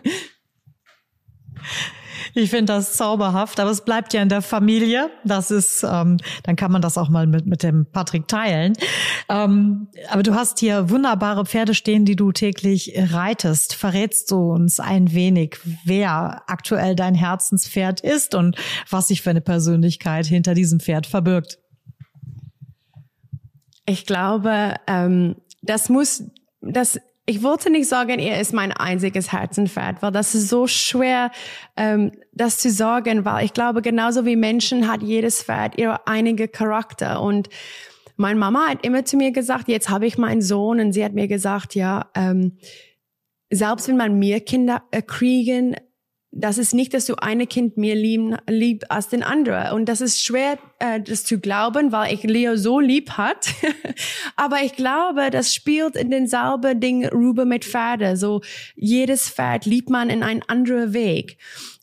[2.38, 5.08] Ich finde das zauberhaft, aber es bleibt ja in der Familie.
[5.24, 8.74] Das ist, ähm, dann kann man das auch mal mit, mit dem Patrick teilen.
[9.30, 13.74] Ähm, aber du hast hier wunderbare Pferde stehen, die du täglich reitest.
[13.74, 18.56] Verrätst du uns ein wenig, wer aktuell dein Herzenspferd ist und
[18.90, 21.58] was sich für eine Persönlichkeit hinter diesem Pferd verbirgt?
[23.86, 26.24] Ich glaube, ähm, das muss,
[26.60, 31.32] das ich wollte nicht sagen, er ist mein einziges Herzenpferd, weil das ist so schwer,
[31.76, 36.46] ähm, das zu sagen, weil ich glaube, genauso wie Menschen hat jedes Pferd ihre einige
[36.46, 37.20] Charakter.
[37.20, 37.48] Und
[38.16, 40.78] meine Mama hat immer zu mir gesagt, jetzt habe ich meinen Sohn.
[40.78, 42.58] Und sie hat mir gesagt, ja, ähm,
[43.50, 45.76] selbst wenn man mehr Kinder äh, kriegen,
[46.30, 49.72] das ist nicht, dass du eine Kind mehr lieben, lieb als den anderen.
[49.72, 53.48] Und das ist schwer, äh, das zu glauben, weil ich Leo so lieb hat.
[54.36, 58.16] Aber ich glaube, das spielt in den selben Ding rüber mit Pferde.
[58.16, 58.42] So,
[58.74, 61.38] jedes Pferd liebt man in einen anderen Weg.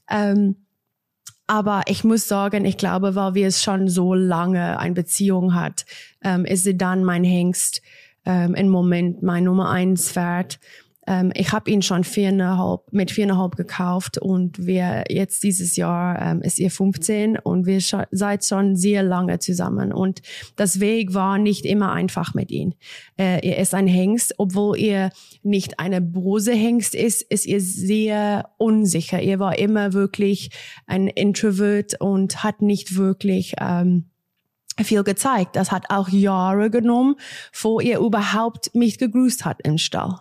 [0.10, 0.58] Ähm,
[1.45, 5.86] aber ich muss sagen, ich glaube, weil wir es schon so lange eine Beziehung hat,
[6.23, 7.82] ähm, ist sie dann mein Hengst
[8.25, 10.60] ähm, im Moment mein Nummer eins Pferd.
[11.05, 16.41] Ähm, ich habe ihn schon viereinhalb, mit viereinhalb gekauft und wir jetzt dieses Jahr ähm,
[16.41, 20.21] ist ihr 15 und wir sch seid schon sehr lange zusammen und
[20.55, 22.73] das Weg war nicht immer einfach mit ihm.
[23.17, 25.11] Äh, er ist ein Hengst, obwohl er
[25.41, 29.19] nicht eine Brose Hengst ist, ist er sehr unsicher.
[29.19, 30.51] Er war immer wirklich
[30.87, 34.05] ein Introvert und hat nicht wirklich ähm,
[34.81, 35.55] viel gezeigt.
[35.55, 37.15] Das hat auch Jahre genommen,
[37.51, 40.19] vor er überhaupt mich gegrüßt hat im Stall.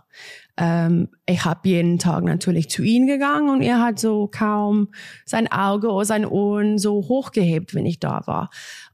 [0.56, 4.88] Ähm, ich habe jeden Tag natürlich zu ihm gegangen und er hat so kaum
[5.24, 8.50] sein Auge oder sein Ohren so hochgehebt, wenn ich da war.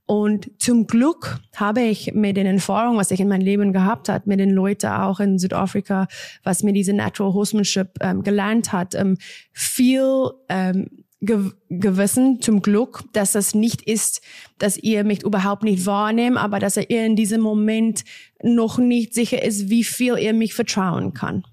[0.06, 4.26] Und zum Glück habe ich mit den Erfahrungen, was ich in meinem Leben gehabt hat,
[4.26, 6.06] mit den Leuten auch in Südafrika,
[6.42, 9.18] was mir diese Natural Horsemanship ähm, gelernt hat, ähm,
[9.52, 14.20] viel ähm, ge gewissen zum Glück, dass das nicht ist,
[14.58, 18.04] dass ihr mich überhaupt nicht wahrnehmt, aber dass ihr in diesem Moment
[18.42, 21.44] noch nicht sicher ist, wie viel ihr mich vertrauen kann.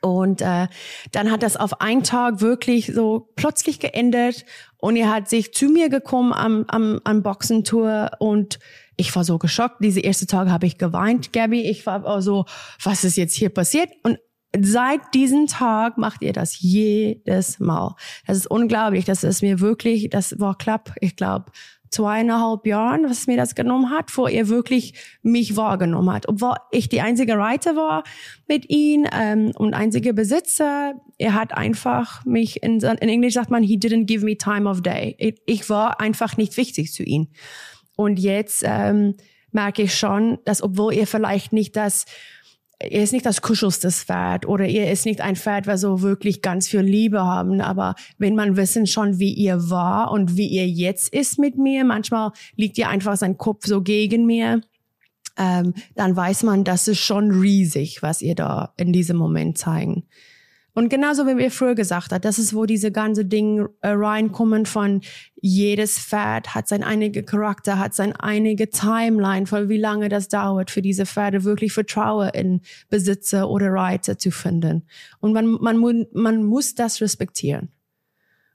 [0.00, 0.68] Und äh,
[1.12, 4.46] dann hat das auf einen Tag wirklich so plötzlich geändert
[4.78, 8.58] und er hat sich zu mir gekommen am, am, am Boxentour und
[8.96, 9.82] ich war so geschockt.
[9.82, 11.62] Diese erste Tag habe ich geweint, Gabby.
[11.62, 12.46] Ich war so,
[12.82, 13.90] was ist jetzt hier passiert?
[14.02, 14.18] Und
[14.58, 17.94] seit diesem Tag macht ihr das jedes Mal.
[18.26, 19.04] Das ist unglaublich.
[19.04, 21.52] Das ist mir wirklich, das war knapp, ich glaube,
[21.90, 26.28] zweieinhalb Jahren, was mir das genommen hat, vor ihr wirklich mich wahrgenommen hat.
[26.28, 28.04] Obwohl ich die einzige Reiter war
[28.46, 33.62] mit ihm ähm, und einzige Besitzer, er hat einfach mich, in, in Englisch sagt man,
[33.62, 35.16] he didn't give me time of day.
[35.18, 37.28] Ich, ich war einfach nicht wichtig zu ihm.
[37.96, 39.16] Und jetzt ähm,
[39.52, 42.06] merke ich schon, dass obwohl ihr vielleicht nicht das
[42.80, 46.40] er ist nicht das kuschelste Pferd oder er ist nicht ein Pferd, was so wirklich
[46.40, 47.60] ganz viel Liebe haben.
[47.60, 51.84] Aber wenn man wissen schon, wie ihr war und wie ihr jetzt ist mit mir,
[51.84, 54.62] manchmal liegt ihr einfach sein Kopf so gegen mir,
[55.36, 60.04] ähm, dann weiß man, das ist schon riesig, was ihr da in diesem Moment zeigen.
[60.80, 64.64] Und genauso wie wir früher gesagt haben, das ist, wo diese ganze Dinge äh, reinkommen
[64.64, 65.02] von
[65.34, 70.70] jedes Pferd hat sein einiger Charakter, hat sein einige Timeline, von wie lange das dauert,
[70.70, 74.86] für diese Pferde wirklich Vertrauen in Besitzer oder Reiter zu finden.
[75.20, 77.68] Und man, man, man muss das respektieren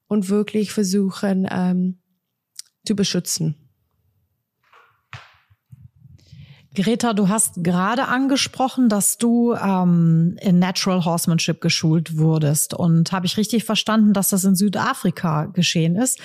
[0.08, 2.00] und wirklich versuchen ähm,
[2.88, 3.65] zu beschützen.
[6.76, 12.74] Greta, du hast gerade angesprochen, dass du ähm, in Natural Horsemanship geschult wurdest.
[12.74, 16.20] Und habe ich richtig verstanden, dass das in Südafrika geschehen ist?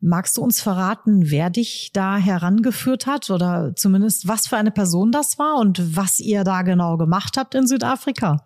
[0.00, 5.10] Magst du uns verraten, wer dich da herangeführt hat oder zumindest was für eine Person
[5.10, 8.44] das war und was ihr da genau gemacht habt in Südafrika?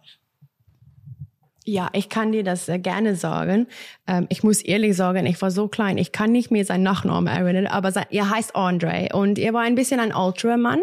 [1.66, 3.66] Ja, ich kann dir das gerne sagen.
[4.07, 7.26] Ähm, ich muss ehrlich sagen, ich war so klein, ich kann nicht mehr seinen Nachnamen
[7.26, 10.81] erinnern, aber sein, er heißt Andre und er war ein bisschen ein Ultramann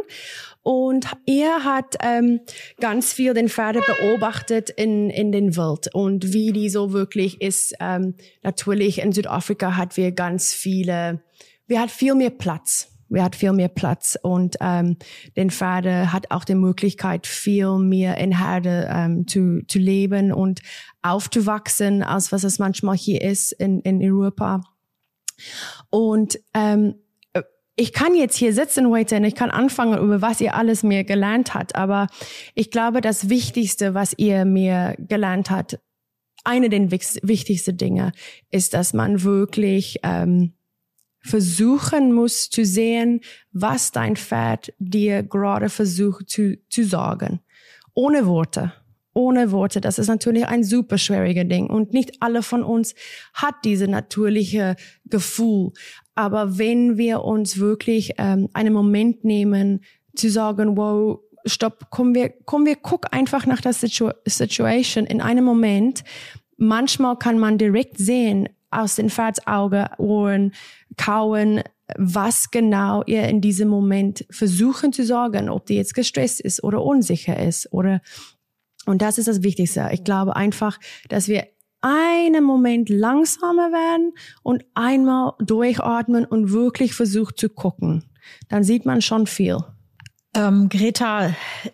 [0.67, 2.41] und er hat ähm,
[2.81, 7.73] ganz viel den Pferde beobachtet in, in den Welt und wie die so wirklich ist.
[7.79, 11.21] Ähm, natürlich in Südafrika hat wir ganz viele,
[11.67, 12.91] wir hat viel mehr Platz.
[13.07, 14.97] Wir hat viel mehr Platz und ähm,
[15.37, 20.59] den Pferde hat auch die Möglichkeit, viel mehr in Herde ähm, zu, zu leben und
[21.01, 24.59] aufzuwachsen, als was es manchmal hier ist in, in Europa.
[25.89, 26.95] Und ähm,
[27.79, 31.53] ich kann jetzt hier sitzen heute ich kann anfangen, über was ihr alles mir gelernt
[31.53, 32.07] habt, aber
[32.55, 35.79] ich glaube, das Wichtigste, was ihr mir gelernt habt,
[36.43, 38.13] eine der wichtigsten Dinge
[38.49, 40.53] ist, dass man wirklich ähm,
[41.21, 47.41] versuchen muss zu sehen, was dein Pferd dir gerade versucht zu, zu sagen.
[47.93, 48.73] Ohne Worte.
[49.17, 49.81] Ohne Worte.
[49.81, 51.71] Das ist natürlich ein super schwieriger Ding.
[51.71, 52.93] Und nicht alle von uns
[53.33, 54.75] hat diese natürliche
[55.05, 55.71] Gefühl.
[56.13, 59.81] Aber wenn wir uns wirklich ähm, einen Moment nehmen,
[60.15, 65.19] zu sagen, wow, stopp, komm wir, komm wir, guck einfach nach der Situ Situation in
[65.19, 66.03] einem Moment.
[66.57, 70.53] Manchmal kann man direkt sehen, aus den Pferdsauge, Ohren,
[70.95, 71.63] Kauen,
[71.97, 76.83] was genau ihr in diesem Moment versuchen zu sagen, ob die jetzt gestresst ist oder
[76.83, 78.01] unsicher ist oder,
[78.87, 79.89] und das ist das Wichtigste.
[79.91, 81.47] Ich glaube einfach, dass wir
[81.81, 88.03] einen Moment langsamer werden und einmal durchatmen und wirklich versucht zu gucken.
[88.49, 89.59] Dann sieht man schon viel.
[90.35, 91.33] Ähm, Greta,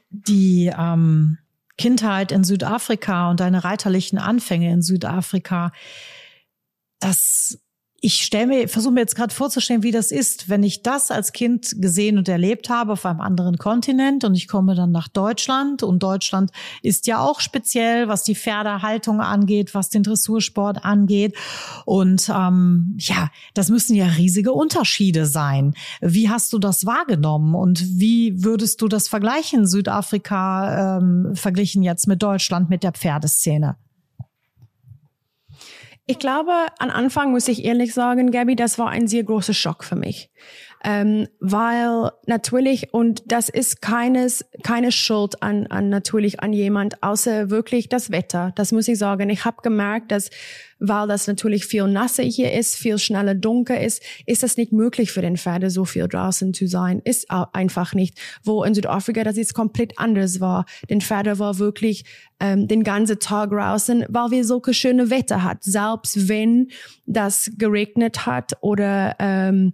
[0.09, 1.37] die ähm,
[1.77, 5.71] Kindheit in Südafrika und deine reiterlichen Anfänge in Südafrika,
[6.99, 7.62] das
[8.05, 11.31] ich stelle mir, versuche mir jetzt gerade vorzustellen, wie das ist, wenn ich das als
[11.31, 15.83] Kind gesehen und erlebt habe auf einem anderen Kontinent und ich komme dann nach Deutschland
[15.83, 21.33] und Deutschland ist ja auch speziell, was die Pferdehaltung angeht, was den Dressursport angeht
[21.85, 25.73] und ähm, ja, das müssen ja riesige Unterschiede sein.
[26.01, 32.09] Wie hast du das wahrgenommen und wie würdest du das vergleichen, Südafrika ähm, verglichen jetzt
[32.09, 33.77] mit Deutschland, mit der Pferdeszene?
[36.05, 39.85] Ich glaube, am Anfang muss ich ehrlich sagen, Gabby, das war ein sehr großer Schock
[39.85, 40.29] für mich.
[40.85, 47.49] Ähm, weil natürlich, und das ist keines, keine Schuld an, an natürlich an jemand, außer
[47.49, 48.51] wirklich das Wetter.
[48.55, 49.29] Das muss ich sagen.
[49.29, 50.29] Ich habe gemerkt, dass,
[50.79, 55.13] weil das natürlich viel nasser hier ist, viel schneller dunkel ist, ist es nicht möglich
[55.13, 57.01] für den Pferde so viel draußen zu sein.
[57.05, 58.19] Ist einfach nicht.
[58.43, 60.65] Wo in Südafrika das jetzt komplett anders war.
[60.89, 62.03] Den Pferde war wirklich
[62.41, 65.63] ähm, den ganzen Tag draußen, weil wir so schöne Wetter hat.
[65.63, 66.67] Selbst wenn
[67.05, 69.73] das geregnet hat oder ähm,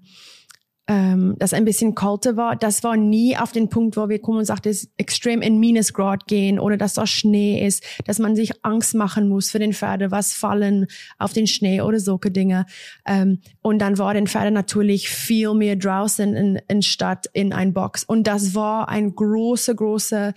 [0.90, 4.40] ähm, das ein bisschen kälter war, das war nie auf den Punkt, wo wir kommen
[4.40, 8.66] und sagt, es extrem in Minusgrad gehen oder dass da Schnee ist, dass man sich
[8.66, 10.88] Angst machen muss für den Pferde, was fallen
[11.20, 12.66] auf den Schnee oder solche Dinge.
[13.06, 17.72] Ähm, und dann war den Pferde natürlich viel mehr draußen in, in Stadt in ein
[17.72, 18.04] Box.
[18.04, 20.34] Und das war ein großer, großer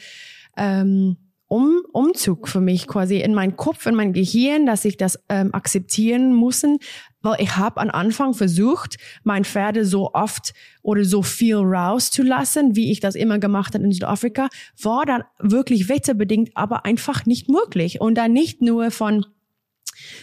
[0.58, 1.16] ähm,
[1.52, 5.52] um, Umzug für mich quasi in meinen Kopf, in mein Gehirn, dass ich das ähm,
[5.52, 6.78] akzeptieren müssen,
[7.20, 12.90] weil ich habe am Anfang versucht, mein Pferde so oft oder so viel rauszulassen, wie
[12.90, 14.48] ich das immer gemacht habe in Südafrika,
[14.80, 18.00] war dann wirklich wetterbedingt, aber einfach nicht möglich.
[18.00, 19.26] Und dann nicht nur von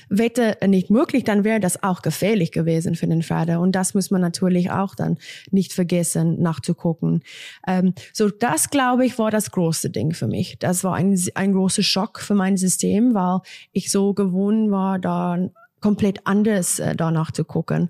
[0.10, 3.60] Wetter nicht möglich, dann wäre das auch gefährlich gewesen für den Pferde.
[3.60, 5.18] Und das muss man natürlich auch dann
[5.52, 7.24] nicht vergessen, nachzugucken.
[7.68, 10.58] Ähm, so, das glaube ich war das große Ding für mich.
[10.60, 13.40] Das war ein, ein großer Schock für mein System, weil
[13.72, 15.38] ich so gewohnt war, da
[15.82, 17.90] komplett anders äh, danach zu gucken.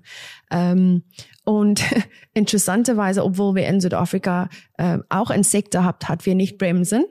[0.50, 1.02] Ähm,
[1.44, 1.82] und
[2.34, 7.04] interessanterweise, obwohl wir in Südafrika äh, auch Insekten habt, hat wir nicht Bremsen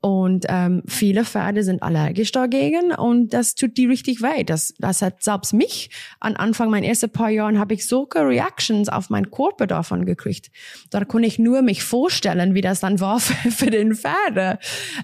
[0.00, 4.44] Und ähm, viele Pferde sind allergisch dagegen und das tut die richtig weh.
[4.44, 8.88] Das, das hat selbst mich an Anfang meiner ersten paar Jahren habe ich solche Reactions
[8.88, 10.50] auf meinen Körper davon gekriegt.
[10.90, 14.58] Da konnte ich nur mich vorstellen, wie das dann war für, für den Pferde.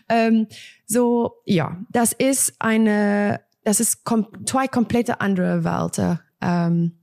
[0.09, 0.47] Ähm,
[0.87, 6.21] so, ja, das ist eine, das ist kom zwei komplette andere Welten.
[6.41, 6.99] Ähm,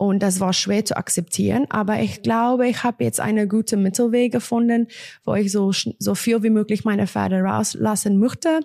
[0.00, 1.66] und das war schwer zu akzeptieren.
[1.68, 4.88] Aber ich glaube, ich habe jetzt eine gute Mittelweg gefunden,
[5.24, 8.60] wo ich so, so viel wie möglich meine Pferde rauslassen möchte.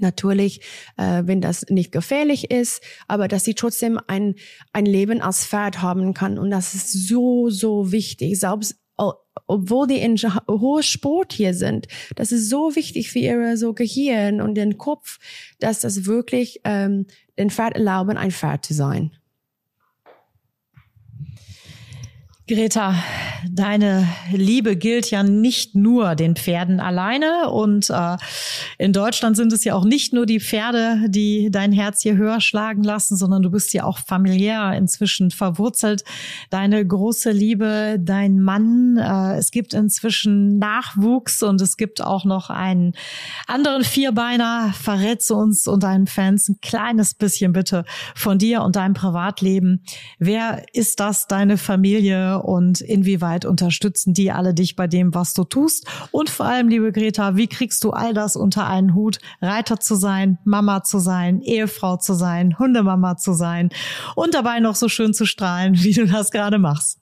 [0.00, 0.62] Natürlich,
[0.96, 4.34] äh, wenn das nicht gefährlich ist, aber dass sie trotzdem ein,
[4.72, 6.36] ein Leben als Pferd haben kann.
[6.36, 8.40] Und das ist so, so wichtig.
[8.40, 8.74] Selbst
[9.46, 14.40] obwohl die in hohe Sport hier sind, das ist so wichtig für ihre so Gehirn
[14.40, 15.18] und den Kopf,
[15.60, 17.06] dass das wirklich ähm,
[17.38, 19.12] den Pferd erlauben, ein Pferd zu sein.
[22.48, 22.94] Greta,
[23.50, 28.16] deine Liebe gilt ja nicht nur den Pferden alleine und äh,
[28.78, 32.40] in Deutschland sind es ja auch nicht nur die Pferde, die dein Herz hier höher
[32.40, 36.04] schlagen lassen, sondern du bist ja auch familiär inzwischen verwurzelt.
[36.50, 42.48] Deine große Liebe, dein Mann, äh, es gibt inzwischen Nachwuchs und es gibt auch noch
[42.48, 42.92] einen
[43.48, 44.72] anderen Vierbeiner.
[44.80, 49.82] Verrätst du uns und deinen Fans ein kleines bisschen bitte von dir und deinem Privatleben.
[50.20, 52.35] Wer ist das, deine Familie?
[52.44, 55.86] Und inwieweit unterstützen die alle dich bei dem, was du tust?
[56.10, 59.94] Und vor allem, liebe Greta, wie kriegst du all das unter einen Hut, Reiter zu
[59.94, 63.70] sein, Mama zu sein, Ehefrau zu sein, Hundemama zu sein
[64.14, 66.98] und dabei noch so schön zu strahlen, wie du das gerade machst?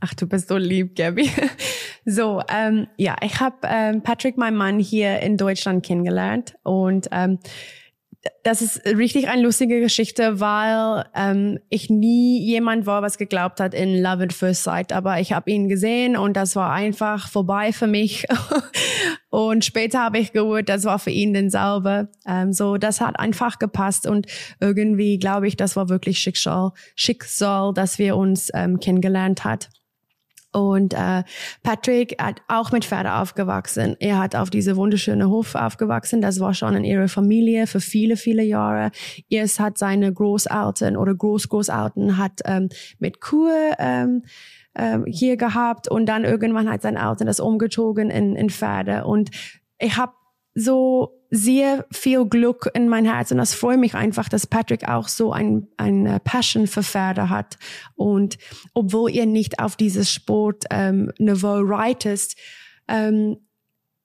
[0.00, 1.30] Ach, du bist so lieb, Gabby.
[2.10, 7.38] So, ähm, ja, ich habe ähm, Patrick, mein Mann, hier in Deutschland kennengelernt und ähm,
[8.42, 13.74] das ist richtig eine lustige Geschichte, weil ähm, ich nie jemand war, was geglaubt hat
[13.74, 14.92] in Love at First Sight.
[14.92, 18.26] Aber ich habe ihn gesehen und das war einfach vorbei für mich.
[19.30, 22.10] und später habe ich gehört, das war für ihn denselbe.
[22.26, 24.26] Ähm, so, das hat einfach gepasst und
[24.60, 29.68] irgendwie glaube ich, das war wirklich Schicksal, Schicksal, dass wir uns ähm, kennengelernt hat.
[30.58, 31.22] Und äh,
[31.62, 33.96] Patrick hat auch mit Pferde aufgewachsen.
[34.00, 36.20] Er hat auf diese wunderschöne Hof aufgewachsen.
[36.20, 38.90] Das war schon in ihrer Familie für viele, viele Jahre.
[39.30, 42.68] Erst hat seine Großeltern oder Großgroßeltern hat ähm,
[42.98, 44.24] mit Kuh ähm,
[44.74, 49.04] ähm, hier gehabt und dann irgendwann hat sein Eltern das umgezogen in, in Pferde.
[49.04, 49.30] Und
[49.78, 50.12] ich habe
[50.54, 55.08] so sehr viel Glück in mein Herz und das freut mich einfach, dass Patrick auch
[55.08, 57.58] so ein, ein Passion für Pferde hat
[57.96, 58.38] und
[58.74, 62.36] obwohl ihr nicht auf dieses Sport ähm, reitest,
[62.88, 63.36] ähm,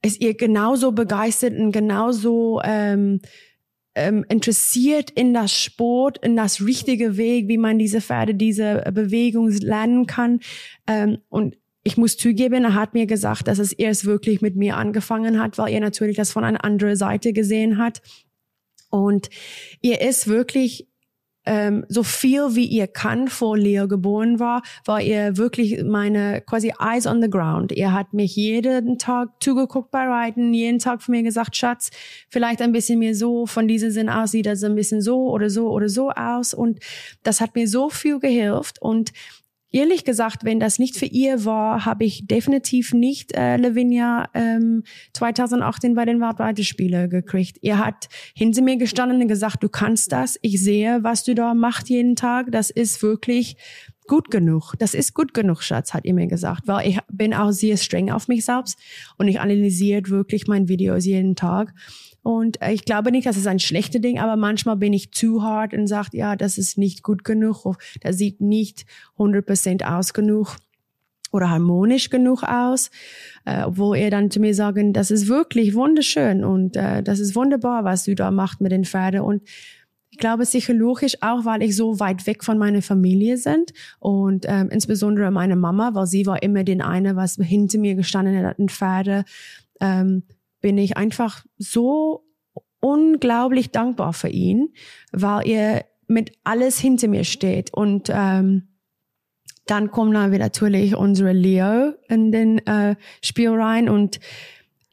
[0.04, 3.22] ist ihr genauso begeistert und genauso ähm,
[3.96, 9.50] ähm, interessiert in das Sport, in das richtige Weg, wie man diese Pferde, diese Bewegung
[9.50, 10.40] lernen kann.
[10.88, 14.78] Ähm, und ich muss zugeben, er hat mir gesagt, dass es erst wirklich mit mir
[14.78, 18.02] angefangen hat, weil er natürlich das von einer anderen Seite gesehen hat.
[18.90, 19.30] Und
[19.82, 20.88] er ist wirklich
[21.46, 26.74] ähm, so viel wie ihr kann vor Leo geboren war, war er wirklich meine quasi
[26.80, 27.72] eyes on the ground.
[27.74, 31.92] Er hat mich jeden Tag zugeguckt bei Reiten, jeden Tag von mir gesagt, Schatz,
[32.30, 35.50] vielleicht ein bisschen mehr so, von diesem Sinn aus sieht das ein bisschen so oder
[35.50, 36.54] so oder so aus.
[36.54, 36.80] Und
[37.24, 38.82] das hat mir so viel gehilft.
[38.82, 39.12] Und
[39.74, 44.84] ehrlich gesagt, wenn das nicht für ihr war, habe ich definitiv nicht äh, Lavinia ähm,
[45.14, 46.64] 2018 bei den Weltweite
[47.10, 47.58] gekriegt.
[47.62, 50.40] Ihr hat hinter mir gestanden und gesagt, du kannst das.
[50.42, 52.52] Ich sehe, was du da machst jeden Tag.
[52.52, 53.58] Das ist wirklich
[54.08, 54.74] gut genug.
[54.78, 56.68] Das ist gut genug, Schatz, hat ihr mir gesagt.
[56.68, 58.78] Weil ich bin auch sehr streng auf mich selbst
[59.18, 61.74] und ich analysiere wirklich meine Videos jeden Tag.
[62.24, 65.44] Und äh, ich glaube nicht, dass es ein schlechtes Ding, aber manchmal bin ich zu
[65.44, 68.86] hart und sagt, ja, das ist nicht gut genug, das sieht nicht
[69.18, 70.56] 100% aus genug
[71.32, 72.92] oder harmonisch genug aus,
[73.46, 77.36] äh, obwohl er dann zu mir sagen, das ist wirklich wunderschön und äh, das ist
[77.36, 79.42] wunderbar, was du da machst mit den Pferden und
[80.12, 84.46] ich glaube sicher logisch auch, weil ich so weit weg von meiner Familie sind und
[84.48, 88.60] ähm, insbesondere meine Mama, weil sie war immer den eine, was hinter mir gestanden hat,
[88.60, 89.26] ein Pferde.
[89.82, 90.22] Ähm,
[90.64, 92.26] bin ich einfach so
[92.80, 94.74] unglaublich dankbar für ihn,
[95.12, 97.74] weil er mit alles hinter mir steht.
[97.74, 98.70] Und ähm,
[99.68, 104.20] dann kommt dann natürlich unsere Leo in den äh, Spiel rein und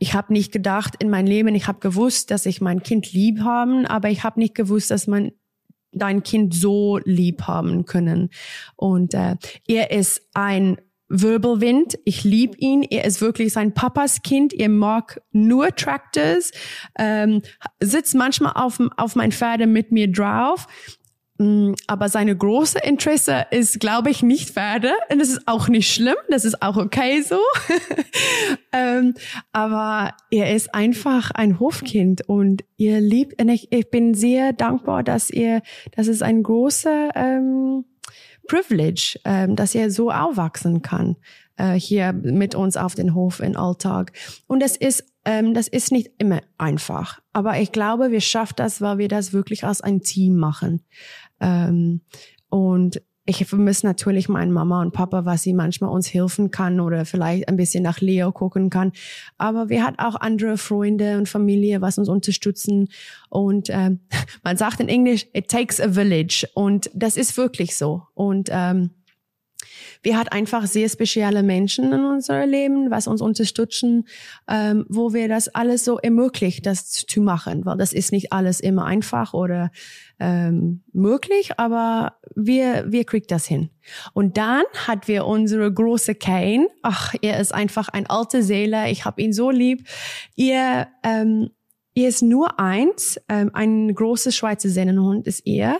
[0.02, 3.40] ich habe nicht gedacht in mein Leben, ich habe gewusst, dass ich mein Kind lieb
[3.40, 5.30] haben, aber ich habe nicht gewusst, dass man
[5.92, 8.30] dein Kind so lieb haben können.
[8.76, 9.36] Und äh,
[9.68, 10.78] er ist ein
[11.10, 11.98] Wirbelwind.
[12.04, 12.82] Ich liebe ihn.
[12.82, 14.54] Er ist wirklich sein Papas Kind.
[14.54, 16.52] Er mag nur Tractors.
[16.98, 17.42] Ähm,
[17.80, 20.66] sitzt manchmal auf, auf mein Pferde mit mir drauf.
[21.40, 24.92] Mm, aber seine große Interesse ist, glaube ich, nicht Pferde.
[25.10, 26.16] Und das ist auch nicht schlimm.
[26.28, 27.40] Das ist auch okay so.
[28.72, 29.14] ähm,
[29.52, 35.02] aber er ist einfach ein Hofkind und ihr liebt, und ich, ich bin sehr dankbar,
[35.02, 35.62] dass ihr,
[35.96, 37.84] das ist ein großer ähm,
[38.50, 41.16] Privilege, ähm, dass er so aufwachsen kann
[41.56, 44.12] äh, hier mit uns auf den Hof im Alltag.
[44.48, 47.20] Und das ist ähm, das ist nicht immer einfach.
[47.32, 50.82] Aber ich glaube, wir schaffen das, weil wir das wirklich als ein Team machen.
[51.38, 52.00] Ähm,
[52.48, 53.00] und
[53.30, 57.48] ich vermisse natürlich meine Mama und Papa, was sie manchmal uns helfen kann oder vielleicht
[57.48, 58.92] ein bisschen nach Leo gucken kann.
[59.38, 62.88] Aber wir hat auch andere Freunde und Familie, was uns unterstützen.
[63.28, 64.00] Und ähm,
[64.42, 66.44] man sagt in Englisch, it takes a village.
[66.54, 68.02] Und das ist wirklich so.
[68.14, 68.90] Und ähm,
[70.02, 74.06] wir hat einfach sehr spezielle Menschen in unserem Leben, was uns unterstützen,
[74.48, 78.60] ähm, wo wir das alles so ermöglicht, das zu machen, weil das ist nicht alles
[78.60, 79.70] immer einfach oder
[80.18, 83.70] ähm, möglich, aber wir wir kriegt das hin.
[84.12, 86.68] Und dann hat wir unsere große Kane.
[86.82, 88.90] Ach, er ist einfach ein alte Seele.
[88.90, 89.86] Ich habe ihn so lieb.
[90.36, 91.50] Ihr ähm,
[91.92, 95.78] Ihr ist nur eins, ähm, ein großes Schweizer Sennenhund ist er.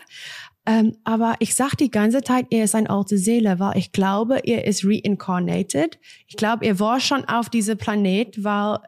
[0.66, 4.40] Ähm, aber ich sag die ganze Zeit, er ist eine alte Seele, weil ich glaube,
[4.44, 5.98] er ist reincarnated.
[6.26, 8.78] Ich glaube, er war schon auf diesem Planet, weil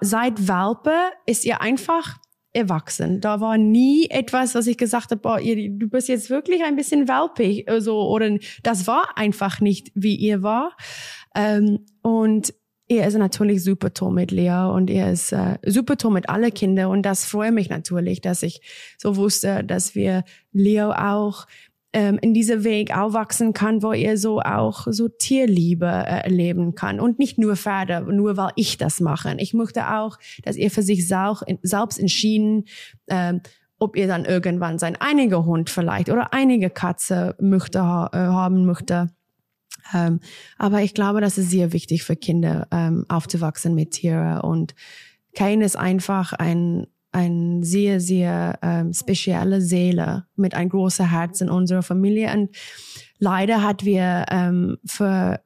[0.00, 0.94] seit Welpe
[1.26, 2.18] ist er einfach
[2.52, 3.20] erwachsen.
[3.20, 6.76] Da war nie etwas, was ich gesagt habe, boah, ihr, du bist jetzt wirklich ein
[6.76, 10.76] bisschen welpig, also, oder das war einfach nicht, wie ihr war.
[11.34, 12.54] Ähm, und
[12.88, 16.50] er ist natürlich super toll mit Lea und er ist äh, super toll mit alle
[16.50, 18.60] Kinder und das freut mich natürlich, dass ich
[18.98, 21.46] so wusste, dass wir Leo auch
[21.94, 27.00] ähm, in diesem Weg aufwachsen kann, wo er so auch so Tierliebe äh, erleben kann
[27.00, 29.34] und nicht nur Pferde, nur weil ich das mache.
[29.38, 32.64] Ich möchte auch, dass er für sich selbst entschieden,
[33.08, 33.40] ähm,
[33.78, 38.66] ob er dann irgendwann sein einiger Hund vielleicht oder einige Katze möchte ha äh, haben
[38.66, 39.10] möchte
[39.92, 40.20] ähm,
[40.58, 44.40] aber ich glaube, das ist sehr wichtig für Kinder, ähm, aufzuwachsen mit Tieren.
[44.40, 44.74] Und
[45.34, 51.50] Kane ist einfach ein, ein sehr, sehr ähm, spezielle Seele mit ein großer Herz in
[51.50, 52.32] unserer Familie.
[52.32, 52.56] Und
[53.18, 55.40] leider hat wir ähm, für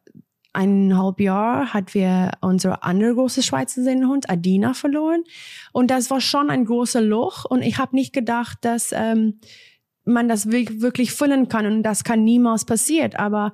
[0.52, 5.22] eineinhalb Jahr hat wir unsere andere große Schweizer Sennenhund Adina verloren
[5.72, 9.40] und das war schon ein großer Loch und ich habe nicht gedacht, dass ähm,
[10.08, 13.14] man das wirklich füllen kann und das kann niemals passieren.
[13.14, 13.52] Aber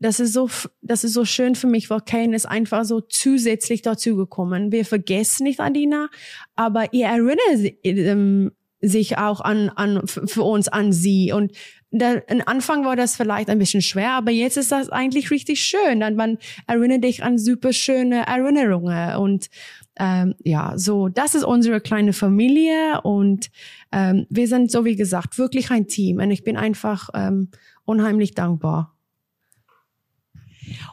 [0.00, 0.48] das ist so,
[0.80, 4.72] das ist so schön für mich, weil Kane ist einfach so zusätzlich dazu gekommen.
[4.72, 6.08] Wir vergessen nicht Adina,
[6.56, 11.32] aber ihr erinnert ähm, sich auch an, an, für uns an sie.
[11.32, 11.52] Und
[11.90, 15.60] da, am Anfang war das vielleicht ein bisschen schwer, aber jetzt ist das eigentlich richtig
[15.60, 16.02] schön.
[16.02, 19.16] Und man erinnert dich an super schöne Erinnerungen.
[19.16, 19.50] Und
[19.98, 23.50] ähm, ja, so, das ist unsere kleine Familie und
[23.92, 26.20] ähm, wir sind, so wie gesagt, wirklich ein Team.
[26.20, 27.50] Und ich bin einfach ähm,
[27.84, 28.96] unheimlich dankbar.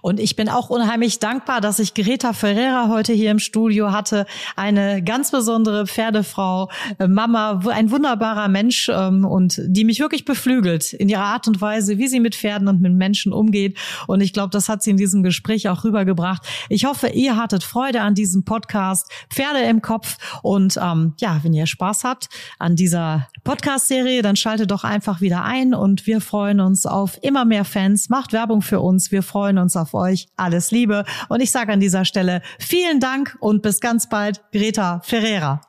[0.01, 4.25] Und ich bin auch unheimlich dankbar, dass ich Greta Ferreira heute hier im Studio hatte.
[4.55, 6.69] Eine ganz besondere Pferdefrau,
[6.99, 11.61] äh, Mama, ein wunderbarer Mensch ähm, und die mich wirklich beflügelt in ihrer Art und
[11.61, 13.77] Weise, wie sie mit Pferden und mit Menschen umgeht.
[14.07, 16.43] Und ich glaube, das hat sie in diesem Gespräch auch rübergebracht.
[16.69, 20.17] Ich hoffe, ihr hattet Freude an diesem Podcast Pferde im Kopf.
[20.41, 25.43] Und ähm, ja, wenn ihr Spaß habt an dieser Podcast-Serie, dann schaltet doch einfach wieder
[25.43, 28.09] ein und wir freuen uns auf immer mehr Fans.
[28.09, 29.11] Macht Werbung für uns.
[29.11, 30.27] Wir freuen uns uns auf euch.
[30.37, 31.03] Alles Liebe.
[31.27, 35.61] Und ich sage an dieser Stelle vielen Dank und bis ganz bald, Greta Ferreira.